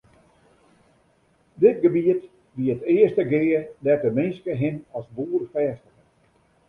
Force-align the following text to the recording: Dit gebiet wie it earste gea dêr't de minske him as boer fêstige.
Dit 1.63 1.77
gebiet 1.85 2.23
wie 2.57 2.71
it 2.75 2.85
earste 2.95 3.23
gea 3.31 3.61
dêr't 3.83 4.03
de 4.05 4.11
minske 4.17 4.53
him 4.61 4.75
as 4.97 5.05
boer 5.15 5.43
fêstige. 5.53 5.93